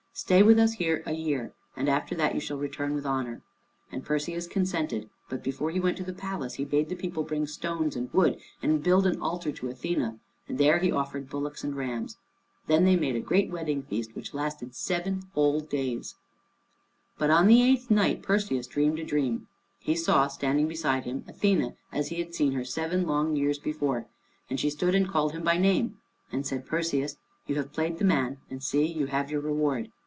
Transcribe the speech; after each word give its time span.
Stay 0.13 0.43
with 0.43 0.59
us 0.59 0.73
here 0.73 1.01
a 1.07 1.13
year, 1.13 1.51
and 1.75 1.87
after 1.89 2.13
that 2.13 2.35
you 2.35 2.39
shall 2.39 2.57
return 2.57 2.93
with 2.93 3.05
honor." 3.07 3.41
And 3.91 4.05
Perseus 4.05 4.45
consented, 4.45 5.09
but 5.29 5.41
before 5.41 5.71
he 5.71 5.79
went 5.79 5.97
to 5.97 6.03
the 6.03 6.13
palace 6.13 6.55
he 6.55 6.65
bade 6.65 6.89
the 6.89 6.95
people 6.95 7.23
bring 7.23 7.47
stones 7.47 7.95
and 7.95 8.11
wood 8.13 8.37
and 8.61 8.83
build 8.83 9.07
an 9.07 9.19
altar 9.21 9.51
to 9.53 9.67
Athené, 9.67 10.19
and 10.49 10.57
there 10.59 10.77
he 10.79 10.91
offered 10.91 11.29
bullocks 11.29 11.63
and 11.63 11.75
rams. 11.77 12.17
Then 12.67 12.83
they 12.85 12.95
made 12.97 13.15
a 13.15 13.19
great 13.21 13.49
wedding 13.49 13.81
feast, 13.83 14.13
which 14.13 14.33
lasted 14.33 14.75
seven 14.75 15.23
whole 15.33 15.59
days. 15.61 16.15
But 17.17 17.31
on 17.31 17.47
the 17.47 17.63
eighth 17.63 17.89
night 17.89 18.21
Perseus 18.21 18.67
dreamed 18.67 18.99
a 18.99 19.05
dream. 19.05 19.47
He 19.79 19.95
saw 19.95 20.27
standing 20.27 20.67
beside 20.67 21.05
him 21.05 21.23
Athené 21.23 21.77
as 21.91 22.09
he 22.09 22.19
had 22.19 22.35
seen 22.35 22.51
her 22.51 22.65
seven 22.65 23.07
long 23.07 23.35
years 23.37 23.57
before, 23.57 24.05
and 24.51 24.59
she 24.59 24.69
stood 24.69 24.93
and 24.93 25.07
called 25.09 25.31
him 25.31 25.41
by 25.43 25.57
name, 25.57 25.97
and 26.31 26.45
said, 26.45 26.67
"Perseus, 26.67 27.15
you 27.47 27.55
have 27.55 27.73
played 27.73 27.97
the 27.97 28.05
man, 28.05 28.37
and 28.51 28.61
see, 28.61 28.85
you 28.85 29.07
have 29.07 29.31
your 29.31 29.41
reward. 29.41 29.89